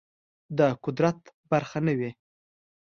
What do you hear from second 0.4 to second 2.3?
د قدرت برخه نه وي